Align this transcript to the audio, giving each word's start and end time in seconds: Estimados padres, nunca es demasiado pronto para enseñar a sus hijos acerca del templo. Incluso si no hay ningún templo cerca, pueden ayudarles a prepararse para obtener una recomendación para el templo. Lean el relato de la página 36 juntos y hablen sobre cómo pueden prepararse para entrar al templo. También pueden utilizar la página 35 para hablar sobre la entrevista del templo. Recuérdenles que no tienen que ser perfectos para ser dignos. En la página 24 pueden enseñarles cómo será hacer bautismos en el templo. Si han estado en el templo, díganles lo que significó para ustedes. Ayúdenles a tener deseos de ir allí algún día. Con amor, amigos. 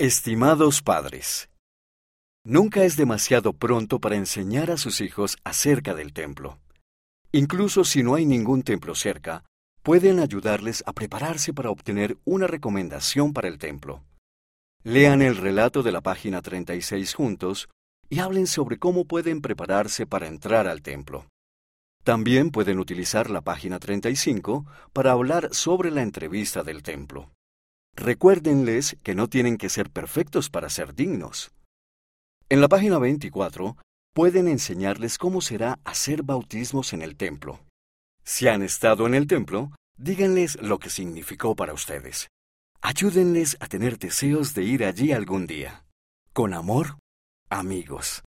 Estimados 0.00 0.80
padres, 0.80 1.50
nunca 2.44 2.84
es 2.84 2.96
demasiado 2.96 3.52
pronto 3.52 3.98
para 3.98 4.14
enseñar 4.14 4.70
a 4.70 4.76
sus 4.76 5.00
hijos 5.00 5.38
acerca 5.42 5.92
del 5.92 6.12
templo. 6.12 6.60
Incluso 7.32 7.82
si 7.82 8.04
no 8.04 8.14
hay 8.14 8.24
ningún 8.24 8.62
templo 8.62 8.94
cerca, 8.94 9.42
pueden 9.82 10.20
ayudarles 10.20 10.84
a 10.86 10.92
prepararse 10.92 11.52
para 11.52 11.70
obtener 11.70 12.16
una 12.24 12.46
recomendación 12.46 13.32
para 13.32 13.48
el 13.48 13.58
templo. 13.58 14.04
Lean 14.84 15.20
el 15.20 15.36
relato 15.36 15.82
de 15.82 15.90
la 15.90 16.00
página 16.00 16.42
36 16.42 17.14
juntos 17.14 17.68
y 18.08 18.20
hablen 18.20 18.46
sobre 18.46 18.78
cómo 18.78 19.04
pueden 19.04 19.40
prepararse 19.40 20.06
para 20.06 20.28
entrar 20.28 20.68
al 20.68 20.80
templo. 20.80 21.26
También 22.04 22.52
pueden 22.52 22.78
utilizar 22.78 23.30
la 23.30 23.40
página 23.40 23.80
35 23.80 24.64
para 24.92 25.10
hablar 25.10 25.48
sobre 25.50 25.90
la 25.90 26.02
entrevista 26.02 26.62
del 26.62 26.84
templo. 26.84 27.32
Recuérdenles 28.00 28.96
que 29.02 29.16
no 29.16 29.26
tienen 29.26 29.56
que 29.56 29.68
ser 29.68 29.90
perfectos 29.90 30.50
para 30.50 30.70
ser 30.70 30.94
dignos. 30.94 31.50
En 32.48 32.60
la 32.60 32.68
página 32.68 33.00
24 33.00 33.76
pueden 34.14 34.46
enseñarles 34.46 35.18
cómo 35.18 35.40
será 35.40 35.80
hacer 35.84 36.22
bautismos 36.22 36.92
en 36.92 37.02
el 37.02 37.16
templo. 37.16 37.58
Si 38.22 38.46
han 38.46 38.62
estado 38.62 39.08
en 39.08 39.14
el 39.16 39.26
templo, 39.26 39.72
díganles 39.96 40.62
lo 40.62 40.78
que 40.78 40.90
significó 40.90 41.56
para 41.56 41.74
ustedes. 41.74 42.28
Ayúdenles 42.82 43.56
a 43.58 43.66
tener 43.66 43.98
deseos 43.98 44.54
de 44.54 44.62
ir 44.62 44.84
allí 44.84 45.10
algún 45.10 45.48
día. 45.48 45.84
Con 46.32 46.54
amor, 46.54 46.98
amigos. 47.50 48.16